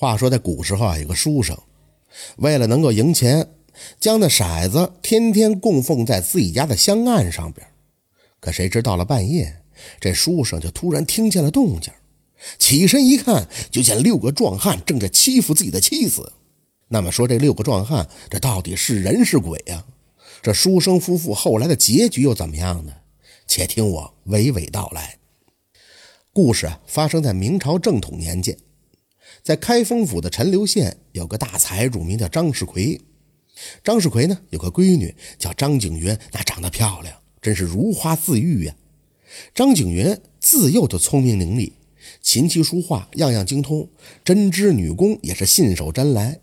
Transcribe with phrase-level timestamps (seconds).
[0.00, 1.58] 话说，在古时候啊，有个书生，
[2.36, 3.48] 为了能够赢钱，
[3.98, 7.66] 将那骰子天天供奉在自己家的香案上边。
[8.38, 9.60] 可谁知到了半夜，
[9.98, 11.92] 这书生就突然听见了动静，
[12.60, 16.32] 起身一看，就见六个壮汉正在欺负自己的妻子。
[16.86, 19.84] 那么说，这六个壮汉，这到底是人是鬼呀？
[20.40, 22.92] 这书生夫妇后来的结局又怎么样呢？
[23.48, 25.18] 且听我娓娓道来。
[26.32, 28.56] 故事啊，发生在明朝正统年间。
[29.48, 33.00] 在开封府的陈留县有个大财主，名叫张世奎。
[33.82, 38.74] 张世奎呢有个闺女叫张景云，那长得漂亮，真是如花似玉呀。
[39.54, 41.72] 张景云自幼就聪明伶俐，
[42.20, 43.88] 琴棋书画样样精通，
[44.22, 46.40] 针织女工也是信手拈来。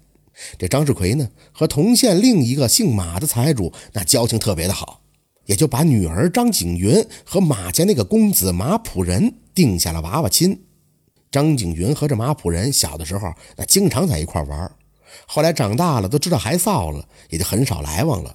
[0.58, 5.04] 这张世奎呢和同县另一个姓马的财主那交情特别的好，
[5.46, 10.63] 也就把女儿张景云和马家那个公子马普仁定下了娃娃亲。
[11.35, 14.71] 张景云和这马普仁小的时候，那经常在一块玩。
[15.27, 18.34] 后来长大了，都知道害臊了，也就很少来往了。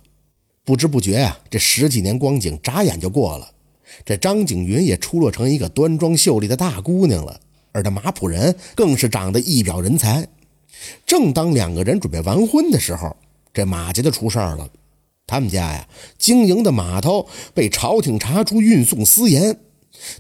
[0.67, 3.53] 不知不觉呀，这十几年光景眨眼就过了。
[4.05, 7.41] 这张景云也出落成一个端庄秀丽的大姑娘了，
[7.73, 10.29] 而这马普仁更是长得一表人才。
[11.07, 13.17] 正当两个人准备完婚的时候，
[13.55, 14.69] 这马家就出事儿了。
[15.27, 15.89] 他们家呀，
[16.19, 19.59] 经营的码头被朝廷查出运送私盐。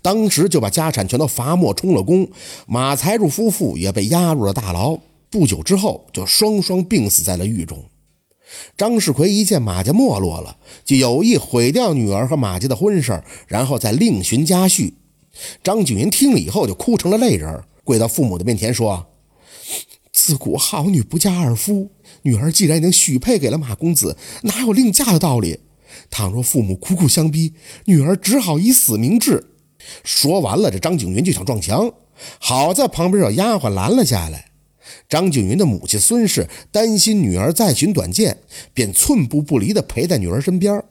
[0.02, 2.28] 当时就把家产全都罚没充了公，
[2.66, 4.98] 马财主夫妇也被押入了大牢。
[5.30, 7.84] 不久之后，就双双病死在了狱中。
[8.76, 14.92] 张世奎一见马家没落了，就有意毁掉女儿和马家的婚事，然后再另寻家婿。
[15.62, 19.06] 张景云听了以后，就哭成了泪人，跪到父母的面前说
[20.12, 21.92] ：“自古好女不嫁二夫，
[22.22, 25.60] 女儿既然已经许配给了马公子，哪有另嫁的道理？
[26.10, 29.46] 倘若父母苦苦相逼，女儿只好以死明志。”
[30.04, 31.90] 说完了，这张景云就想撞墙，
[32.38, 34.46] 好在旁边有丫鬟拦了下来。
[35.08, 38.38] 张景云的母亲孙氏担心女儿再寻短见，
[38.74, 40.82] 便寸步不离地陪在女儿身边。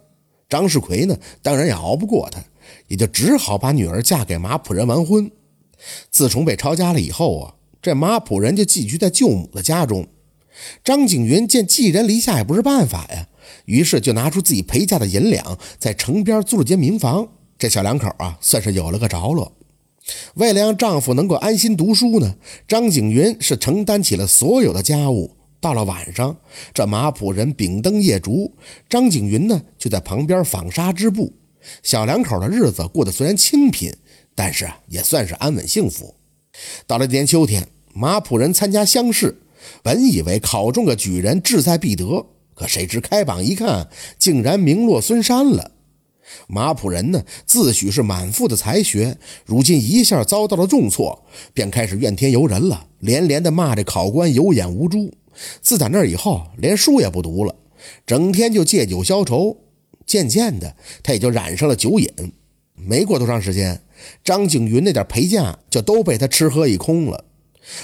[0.47, 2.43] 张世奎呢，当然也熬不过他，
[2.87, 5.30] 也就只好把女儿嫁给马普仁完婚。
[6.10, 10.08] 自从被抄家了以后啊，这马普仁就寄居在舅母的家中。
[10.83, 13.27] 张景云见寄人篱下也不是办法呀，
[13.66, 17.30] 于是就拿出自己陪嫁的银两，在城边租了间民房。
[17.59, 19.52] 这小两口啊，算是有了个着落。
[20.36, 25.36] 为了让丈夫能够安心读书呢，张景云是承担起了所有的家务。
[25.59, 26.37] 到了晚上，
[26.73, 28.55] 这马普人秉灯夜烛，
[28.87, 31.33] 张景云呢就在旁边纺纱织布。
[31.83, 33.93] 小两口的日子过得虽然清贫，
[34.33, 36.15] 但是也算是安稳幸福。
[36.87, 39.37] 到了这年秋天，马普人参加乡试，
[39.83, 42.25] 本以为考中个举人志在必得，
[42.55, 45.71] 可谁知开榜一看，竟然名落孙山了。
[46.48, 51.23] 马普仁呢，自诩是满腹的才学，如今一下遭到了重挫，
[51.54, 55.12] 便开始怨天尤人了，连连的骂这考官有眼无珠。
[55.62, 57.56] 自打那以后，连书也不读了，
[58.06, 59.58] 整天就借酒消愁。
[60.06, 62.10] 渐渐的，他也就染上了酒瘾。
[62.73, 63.82] 没过多长时间，
[64.23, 67.26] 张景云那点陪嫁就都被他吃喝一空了。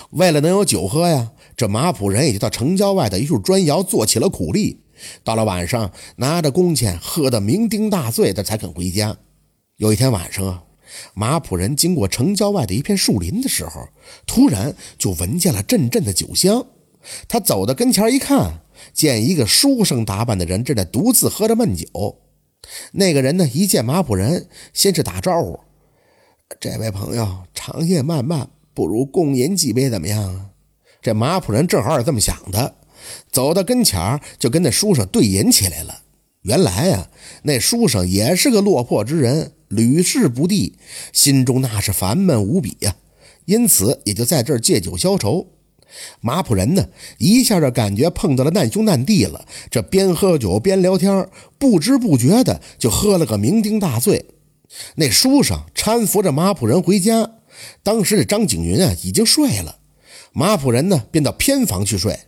[0.10, 4.80] 为了能有酒喝呀，这马普仁也就到城郊外的一处砖窑做起了苦力。
[5.24, 9.16] 到了晚上，拿着工钱喝得酩酊大醉，他才肯回家。
[9.78, 10.64] 有一天晚上啊，
[11.14, 13.88] 马普人经过城郊外的一片树林的时候，
[14.26, 16.66] 突然就闻见了阵阵的酒香。
[17.28, 18.62] 他走到跟前一看，
[18.94, 21.86] 见一个书生打扮的人正在独自喝着闷酒。
[22.94, 25.60] 那个人呢，一见马普人，先是打招呼
[26.60, 30.50] ：“这位朋友，长夜漫漫，不如共饮几杯，怎么样？”
[31.00, 32.76] 这马普人正好也这么想的。
[33.32, 36.02] 走到跟前儿就跟那书生对饮起来了。
[36.42, 37.10] 原来呀，
[37.44, 40.78] 那书生也是个落魄之人，屡试不第，
[41.12, 42.96] 心中那是烦闷无比呀。
[43.46, 45.48] 因此也就在这儿借酒消愁。
[46.20, 49.46] 马普仁呢，一下就感觉碰到了难兄难弟了。
[49.72, 51.28] 这边喝酒边聊天，
[51.58, 54.26] 不知不觉的就喝了个酩酊大醉。
[54.96, 57.32] 那书生搀扶着马普仁回家，
[57.82, 59.78] 当时这张景云啊已经睡了，
[60.34, 62.20] 马普仁呢便到偏房去睡。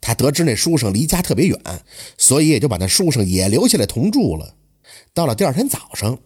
[0.00, 1.58] 他得知那书生离家特别远，
[2.16, 4.54] 所以也就把那书生也留下来同住了。
[5.12, 6.18] 到了第二天早上，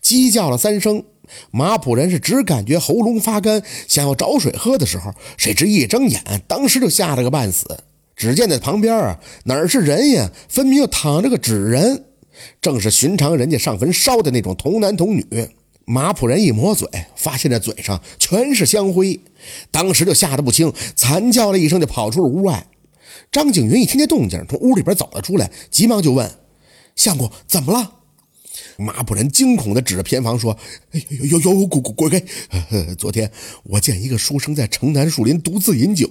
[0.00, 1.04] 鸡叫了三声，
[1.50, 7.84] 马普人是只感觉喉咙发干，想要找水喝的时候，谁知一睁眼，当时就吓了个半死。
[8.16, 12.04] 只见在旁边啊，哪是人呀，分明又躺着个纸人，
[12.60, 15.24] 正是寻常人家上坟烧的那种童男童女。
[15.84, 19.20] 马普人一抹嘴，发现这嘴上全是香灰，
[19.70, 22.66] 当时就吓得不轻，惨叫了一声，就跑出了屋外。
[23.30, 26.30] 张景云一听见动静，从屋里边走了出来，急忙就问
[26.96, 27.94] ：“相公，怎么了？”
[28.76, 30.56] 马普仁惊恐地指着偏房说
[30.92, 32.22] ：“哎呦呦呦，滚滚滚开！
[32.96, 33.30] 昨天
[33.64, 36.08] 我见一个书生在城南树林独自饮酒，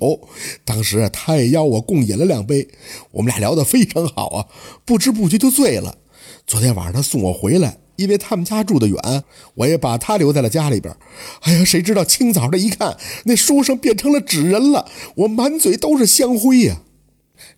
[0.65, 2.67] 当时他也邀我共饮了两杯，
[3.11, 4.45] 我们俩聊得非常好啊，
[4.85, 5.97] 不知不觉就醉了。
[6.45, 9.23] 昨天晚上他送我回来，因为他们家住得远，
[9.55, 10.93] 我也把他留在了家里边。
[11.41, 16.81] 哎呀，谁知道清早的一看，那书生变成了纸人了，我满嘴都是香灰呀！”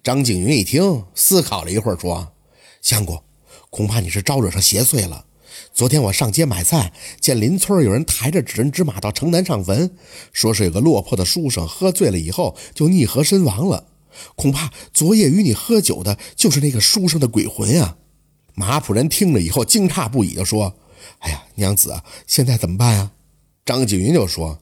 [0.04, 2.34] 张景云一听，思考了一会儿，说
[2.82, 3.24] ：“相公。”
[3.70, 5.26] 恐怕你是招惹上邪祟了。
[5.74, 9.96] 昨天我上街买菜，见邻村有人抬着纸人纸马到城南上坟，
[10.32, 13.86] 说是有个落魄的书生喝醉了以后就溺河身亡了。
[14.36, 17.98] 恐怕昨夜与你喝酒的就是那个书生的鬼魂呀！
[18.56, 20.74] 马普人听了以后惊诧不已，就说
[21.20, 23.12] ：“哎呀，娘子，现在怎么办呀？”
[23.64, 24.60] 张景云就说：“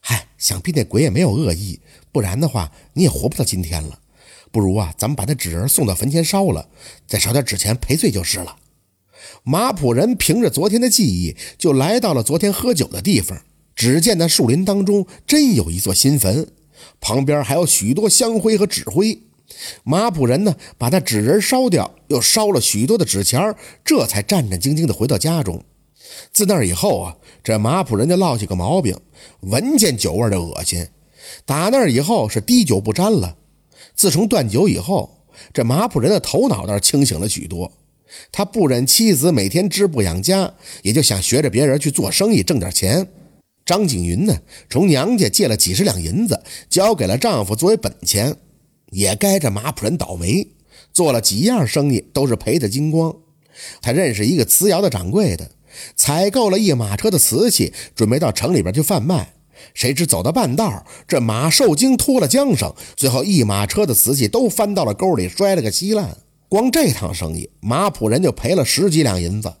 [0.00, 1.80] 嗨，想必那鬼也没有恶意，
[2.12, 3.98] 不然的话你也活不到今天了。”
[4.54, 6.68] 不如啊，咱们把那纸人送到坟前烧了，
[7.08, 8.54] 再烧点纸钱赔罪就是了。
[9.42, 13.36] 马普人凭着昨天的记忆，就来到了昨天喝酒的地方。
[13.74, 16.46] 只见那树林当中真有一座新坟，
[17.00, 19.22] 旁边还有许多香灰和纸灰。
[19.82, 25.64] 马普人呢，把那纸人烧掉，又烧了许多的纸钱，这才战战兢兢地回到家中。
[26.32, 28.96] 自那以后啊，这马普人就落下个毛病，
[29.40, 30.86] 闻见酒味就恶心。
[31.44, 33.36] 打那以后是滴酒不沾了。
[33.94, 37.72] 自从断酒以后，这马普人的头脑倒是清醒了许多。
[38.30, 43.08] 他不忍妻子每天织布养家，也就想学着别人去做生意挣点钱。
[43.64, 44.36] 张景云呢，
[44.68, 48.36] 从娘家借了几十两银子，交给了丈夫作为本钱。
[48.90, 50.46] 也该这马普人倒霉，
[50.92, 53.16] 做了几样生意都是赔的精光。
[53.80, 55.50] 他认识一个瓷窑的掌柜的，
[55.96, 59.34] 采购了一马车的瓷器，准备到城里边去贩卖。
[59.74, 66.16] 谁知走到半道，这马受惊脱了缰绳，最后一马车的瓷器都翻到了沟里，摔了个稀烂。
[66.48, 69.52] 光这趟生意，马普人就赔了十几两银子。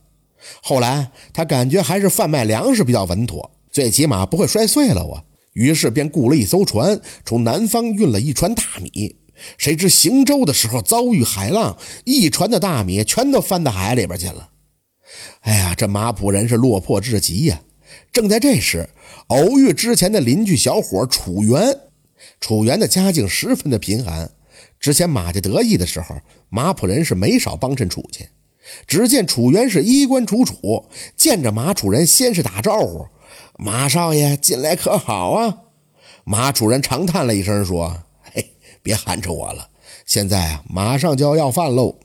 [0.62, 5.24] 后来他感觉还是贩卖粮食比较稳妥，最起码不会摔碎了我。
[5.54, 9.16] 于是便雇了一艘船，从南方运了一船大米。
[9.58, 14.50] 谁知行舟的时候遭遇海浪，一船的大米全都翻到海里边去了。
[15.40, 17.60] 哎呀，这马普人是落魄至极呀！
[18.12, 18.88] 正在这时，
[19.28, 21.80] 偶遇之前的邻居小伙楚元。
[22.40, 24.30] 楚元的家境十分的贫寒。
[24.78, 26.16] 之前马家得意的时候，
[26.48, 28.24] 马普人是没少帮衬楚家。
[28.86, 30.86] 只见楚元是衣冠楚楚，
[31.16, 33.06] 见着马楚人先是打招呼
[33.58, 35.58] ：“马少爷近来可好啊？”
[36.24, 39.68] 马楚人长叹了一声说：“嘿，别寒碜我了。
[40.06, 41.98] 现在啊，马上就要要饭喽。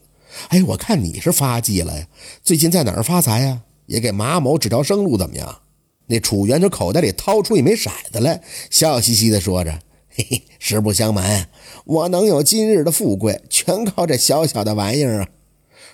[0.50, 2.08] 哎，我看你是发迹了呀，
[2.44, 3.62] 最近在哪儿发财呀？
[3.86, 5.62] 也给马某指条生路，怎么样？”
[6.12, 8.42] 那楚元从口袋里掏出一枚骰子来，
[8.72, 9.80] 笑嘻嘻地说着
[10.10, 11.48] ：“嘿嘿，实不相瞒，
[11.86, 15.28] 我能有今日的富贵，全靠这小小的玩意儿啊！”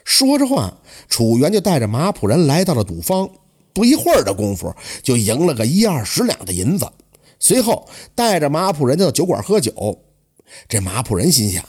[0.05, 0.77] 说着话，
[1.09, 3.29] 楚元就带着马普人来到了赌坊，
[3.73, 4.73] 不一会儿的功夫
[5.03, 6.87] 就赢了个一二十两的银子。
[7.37, 7.85] 随后
[8.15, 9.99] 带着马普人到酒馆喝酒。
[10.69, 11.61] 这马普人心想：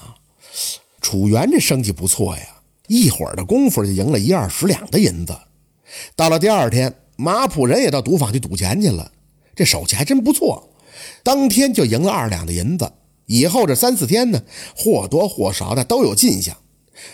[1.01, 2.43] 楚元这生意不错呀，
[2.87, 5.37] 一会儿的功夫就赢了一二十两的银子。
[6.15, 6.95] 到了第二天。
[7.17, 9.11] 马普人也到赌坊去赌钱去了，
[9.55, 10.71] 这手气还真不错，
[11.23, 12.93] 当天就赢了二两的银子。
[13.27, 14.41] 以后这三四天呢，
[14.77, 16.57] 或多或少的都有进项。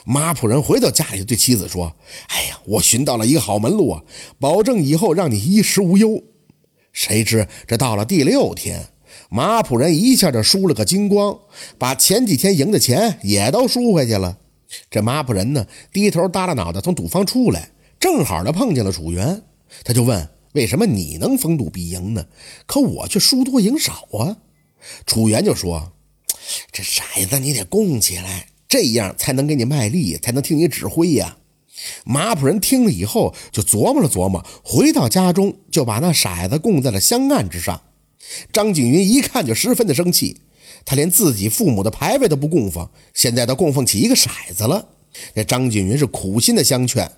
[0.04, 1.96] 马普人回到家里就对妻子说
[2.28, 4.02] ：“哎呀，我寻到了一个好门路啊，
[4.38, 6.22] 保证以后让你衣食无忧。”
[6.92, 8.88] 谁知这到了第六天，
[9.30, 11.38] 马普人一下就输了个精光，
[11.78, 14.38] 把前几天赢的钱也都输回去了。
[14.90, 19.42] 这马普人呢，低头耷拉脑袋从赌坊出来，正好的碰见了楚元。
[19.84, 22.26] 他就问：“为什么你能逢赌必赢呢？
[22.66, 24.36] 可我却输多赢少啊？”
[25.06, 25.92] 楚元就说
[26.72, 31.38] ：“这骰子你得供起来，这样才能给你卖力，才能听你指挥呀。”
[32.04, 37.82] 马普人听了以后就琢磨了琢磨，回到家中就把那骰子供在了香案之上。
[38.52, 40.42] 张景云一看就十分的生气，
[40.84, 44.90] 他连自己父母的牌位都不供奉，现在都供奉起一个骰子了。
[45.34, 47.10] 这张景云是苦心的相劝，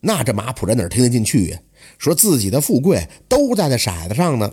[0.00, 1.58] 那这马普人哪听得进去呀？
[2.02, 4.52] 说自己的富贵都在那骰子上呢。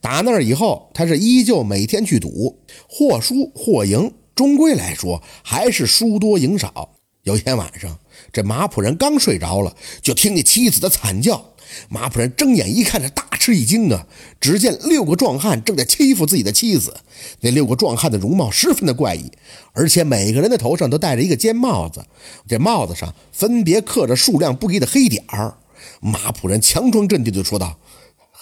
[0.00, 6.94] 打那以后，他是依旧每天去赌，或输或赢，终归来说还是输多赢少。
[7.24, 7.98] 有一天晚上，
[8.32, 11.52] 这马普人刚睡着了，就听见妻子的惨叫。
[11.90, 14.06] 马普人睁眼一看，这大吃一惊啊！
[14.40, 16.94] 只见六个壮汉正在欺负自己的妻子。
[17.40, 19.30] 那六个壮汉的容貌十分的怪异，
[19.72, 22.06] 而且每个人的头上都戴着一个尖帽子，
[22.48, 25.58] 这帽子上分别刻着数量不一的黑点儿。
[26.06, 27.78] 马普人强装镇定地说道：“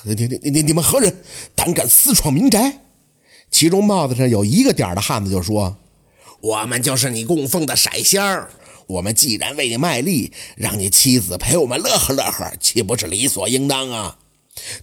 [0.04, 1.22] 你、你、你、你、你们何人，
[1.54, 2.80] 胆敢私闯民宅？”
[3.50, 5.76] 其中帽子上有一个点的汉子就说
[6.42, 8.50] ：“我们就是你供奉的色仙儿，
[8.86, 14.18] 我们既然为你卖力，让你妻子陪我们乐呵乐呵，岂不是理所应当啊？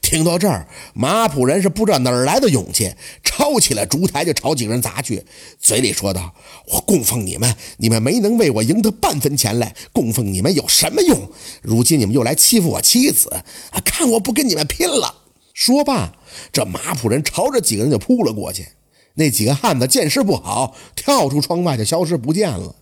[0.02, 5.26] 听到这儿，马普人是不知道哪儿来的勇气，抄起了烛台就朝几个人砸去，
[5.60, 6.36] 嘴里说道
[6.74, 11.32] ：“我供奉你们，你们没能为我赢得半分钱来，供奉你们有什么用？
[11.62, 13.30] 如今你们又来欺负我妻子，
[13.72, 15.16] 啊，看我不跟你们拼了！”
[15.54, 16.14] 说罢，
[16.52, 18.68] 这马普人朝着几个人就扑了过去。
[19.16, 22.76] 那几个汉子见势不好，跳出窗外就消失不见了。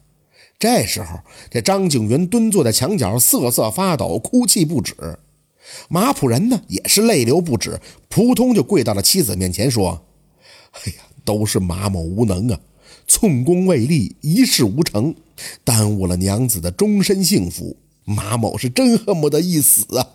[0.57, 1.19] 这时候，
[1.49, 4.95] 这张景云蹲坐在墙角，瑟瑟发抖，哭泣不止。
[5.87, 10.05] 马普人呢，也是泪流不止，扑通就跪到了妻子面前，说
[10.71, 12.59] ：“哎呀，都是马某无能啊，
[13.07, 15.13] 寸功未立，一事无成，
[15.63, 17.77] 耽误了娘子的终身幸福。
[18.05, 20.07] 马某是真恨不得一死啊！”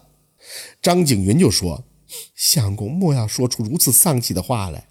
[0.82, 1.84] 张景云就说
[2.34, 4.86] ：“相公莫要说出如此丧气的话来。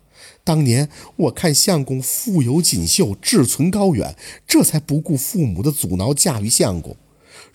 [0.46, 4.16] 当年我看相公富有锦绣，志存高远，
[4.48, 6.96] 这才不顾父母的阻挠，嫁于相公。”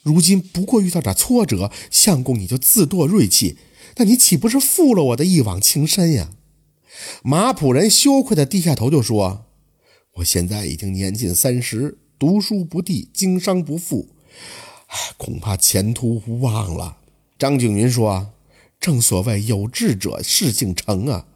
[0.09, 3.59] 如今不过遇到点挫折，相公你就自堕锐气，
[3.97, 6.31] 那你岂不是负了我的一往情深呀？
[7.23, 9.45] 马普人羞愧的低下头就说
[10.17, 14.09] ：“我现在已经年近三十，读书不第，经商不富，
[15.19, 16.97] 恐怕前途无望了。”
[17.39, 18.31] 张景云说
[18.81, 21.27] ：“正所谓有志者事竟成啊。”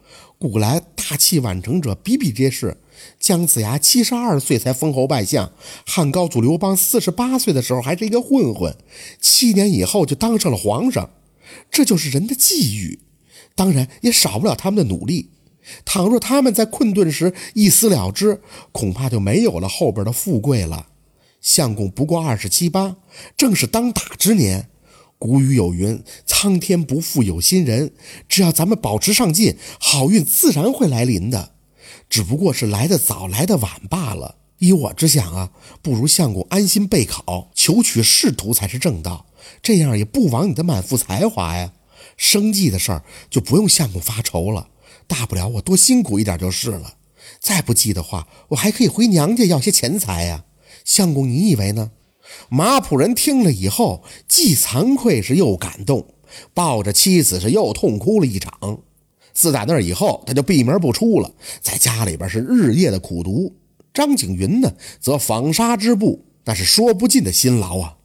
[0.43, 2.75] 古来大器晚成者比比皆是，
[3.17, 5.53] 姜子牙七十二岁才封侯拜相，
[5.85, 8.75] 汉高祖刘邦四十八岁的时候还是一个混混，
[9.21, 11.11] 七年以后就当上了皇上，
[11.71, 12.99] 这就是人的际遇。
[13.55, 15.29] 当然也少不了他们的努力。
[15.85, 18.41] 倘若他们在困顿时一死了之，
[18.73, 20.87] 恐怕就没有了后边的富贵了。
[21.39, 22.97] 相公不过二十七八，
[23.37, 24.67] 正是当打之年。
[25.23, 27.93] 古语有云：“苍天不负有心人。”
[28.27, 31.53] 只要咱们保持上进，好运自然会来临的，
[32.09, 34.35] 只不过是来的早来的晚罢了。
[34.57, 35.51] 依我之想啊，
[35.81, 39.25] 不如相公安心备考，求取仕途才是正道。
[39.61, 41.71] 这样也不枉你的满腹才华呀。
[42.17, 44.67] 生计的事儿就不用相公发愁了，
[45.07, 46.95] 大不了我多辛苦一点就是了。
[47.39, 50.43] 再不济的话，我还可以回娘家要些钱财呀。
[50.83, 51.91] 相公，你以为呢？
[52.49, 56.05] 马普人听了以后，既惭愧是又感动，
[56.53, 58.79] 抱着妻子是又痛哭了一场。
[59.33, 63.55] 自打那以后，他就闭门不出了，在家里边是日夜的苦读。
[63.93, 67.97] 张景云呢，则纺纱织布，那是说不尽的辛劳啊。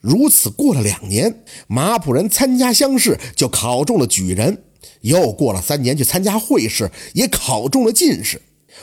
[0.00, 4.64] 如此过了两年，马普人参加乡试就考中了举人，
[5.00, 8.42] 又过了三年去参加会试，也考中了进士。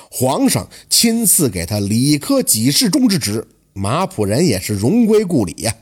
[0.09, 3.47] 皇上亲赐给他理科给事中之职。
[3.73, 5.73] 马普人也是荣归故里呀。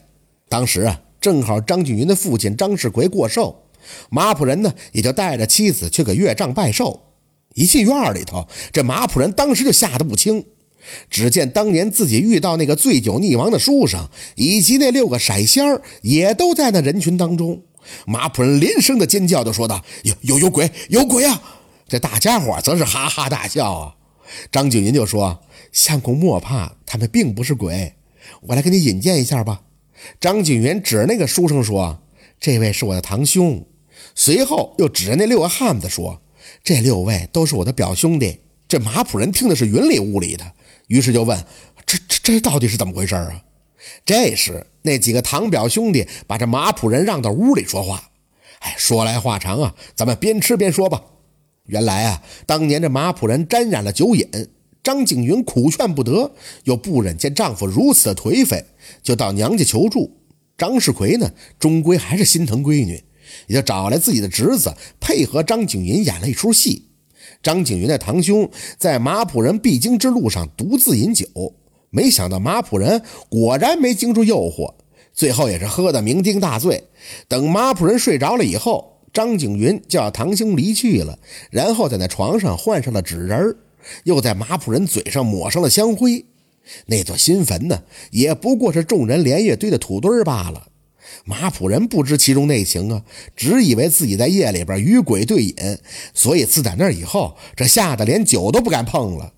[0.48, 3.64] 当时啊，正好张景云的父亲张世奎过寿，
[4.10, 7.02] 马普人呢也就带着妻子去给岳丈拜寿。
[7.56, 10.46] 一进院里头，这马普人当时就吓得不轻。
[11.10, 17.62] 只见当年自己遇到那个醉酒溺亡的书生，以及那六个色仙儿，也都在那人群当中。
[18.06, 21.42] 马普人连声的尖叫，就说道：“有有有鬼，有鬼啊！”
[21.88, 23.96] 这大家伙则是哈哈大笑啊。
[24.52, 25.40] 张景云就说。
[25.72, 27.94] 相公莫怕，他们并不是鬼，
[28.42, 29.62] 我来给你引荐一下吧。
[30.20, 32.02] 张景元指着那个书生说
[32.40, 33.66] ：“这位是我的堂兄。”
[34.16, 36.22] 随后又指着那六个汉子说
[36.64, 40.54] ：“这六位都是我的表兄弟。”这马普人听的是云里雾里的，
[40.88, 41.46] 于是就问
[41.86, 43.44] ：“这这这到底是怎么回事啊？”
[44.06, 48.12] 这时那几个堂表兄弟把这马普人让到屋里说话。
[48.60, 51.02] 哎，说来话长啊，咱们边吃边说吧。
[51.66, 54.30] 原来啊，当年这马普人沾染了酒瘾。
[54.82, 56.32] 张景云苦劝不得，
[56.64, 58.66] 又不忍见丈夫如此的颓废，
[59.04, 60.18] 就到娘家求助。
[60.58, 63.04] 张世奎呢，终归还是心疼闺女，
[63.48, 66.90] 也就找来自己的侄子配合张景云演了一出戏。
[67.44, 71.26] 张景云的堂兄在马普人必经之路上独自饮酒，
[71.90, 74.74] 没想到马普人果然没经住诱惑，
[75.14, 76.86] 最后也是喝得酩酊大醉。
[77.28, 81.20] 等马普人睡着了以后，张景云叫堂兄离去了，
[81.52, 83.58] 然后在那床上换上了纸人儿。
[84.04, 86.26] 又在马普人嘴上抹上了香灰，
[86.88, 90.68] 那座新坟呢，也不过是众人连夜堆的土堆罢了。
[91.26, 93.04] 马普人不知其中内情啊，
[93.36, 95.56] 只以为自己在夜里边与鬼对饮，
[96.14, 99.34] 所以自打那以后，这吓得连酒都不敢碰了。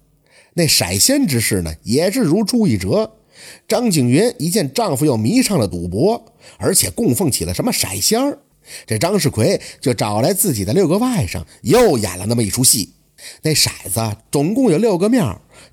[0.56, 3.18] 那骰仙之事呢，也是如出一辙。
[3.68, 8.40] 张景云一见丈夫又迷上了赌博，而且供奉起了什么骰仙儿，
[8.86, 12.94] 这张世奎就找来自己的六个外甥，又演了那么一出戏。
[13.44, 15.24] 那骰子总共有六个面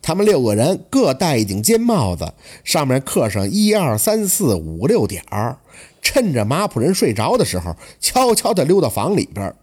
[0.03, 2.33] 他们六个人各戴一顶尖帽子，
[2.65, 5.59] 上面刻上一二三四五六点儿。
[6.01, 9.55] 趁着马普人睡着的时候，悄悄地溜到房里边，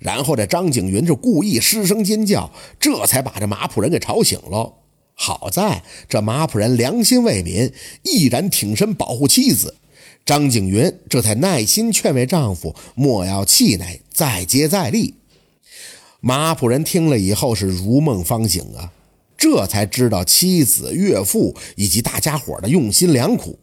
[0.00, 4.74] 然后这张景云就故意失声尖叫，这才把这马普人给吵醒了。
[5.14, 7.72] 好在这马普人良心未泯，
[8.02, 9.76] 毅然挺身保护妻子。
[10.24, 15.14] 张景云这才耐心劝慰丈夫莫要气馁，再接再厉。
[16.24, 18.92] 马普人听了以后是如梦方醒啊，
[19.36, 23.58] 这才知道妻子、岳父以及大家伙的用心良苦。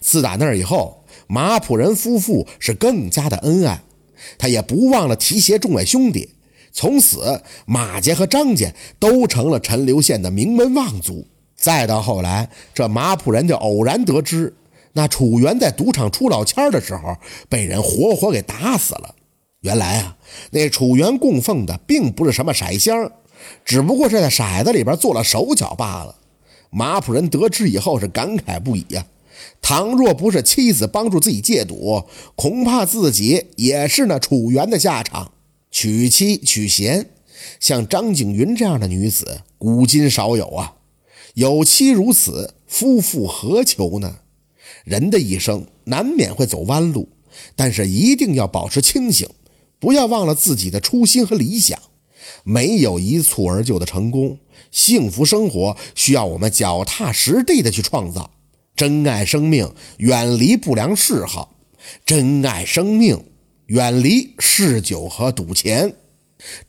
[0.00, 3.80] 自打那以后，马普人夫妇是更加的恩爱，
[4.36, 6.30] 他也不忘了提携众位兄弟。
[6.72, 11.24] 从此，马家和张家都成了陈留县的名门望族。
[11.54, 14.52] 再到后来，这马普人就偶然得知。
[14.94, 17.16] 那楚元在赌场出老千的时候，
[17.48, 19.14] 被人活活给打死了。
[19.60, 20.16] 原来啊，
[20.52, 23.12] 那楚元供奉的并不是什么骰香，
[23.64, 26.16] 只不过是在骰子里边做了手脚罢了。
[26.70, 29.06] 马普人得知以后是感慨不已呀。
[29.60, 35.32] 倘若不是妻子帮助自己戒赌，恐怕自己也是那楚元的下场。
[35.70, 37.10] 娶妻娶贤，
[37.58, 40.76] 像张景云这样的女子，古今少有啊。
[41.34, 44.16] 有妻如此，夫妇何求呢？
[44.84, 47.08] 人的一生难免会走弯路，
[47.54, 49.28] 但是一定要保持清醒，
[49.80, 51.76] 不要忘了自己的初心和理想。
[52.44, 54.38] 没有一蹴而就的成功，
[54.70, 58.30] 幸福生活需要我们脚踏实地的去创造。
[58.76, 61.56] 珍爱生命，远离不良嗜好；
[62.06, 63.24] 珍爱生命，
[63.66, 65.96] 远离嗜酒和赌钱。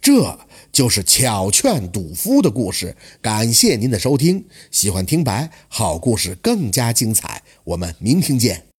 [0.02, 0.40] 这
[0.74, 2.98] 就是巧劝赌夫的故事。
[3.22, 8.71] 感谢您的收听，喜欢听白好故事更加精彩，我们明天见。